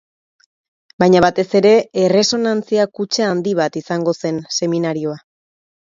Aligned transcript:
Baina 1.03 1.19
batez 1.25 1.45
ere, 1.59 1.73
erresonantzia 2.05 2.87
kutxa 3.01 3.29
handi 3.35 3.53
bat 3.63 3.81
izango 3.83 4.17
zen 4.19 4.45
seminarioa. 4.61 5.25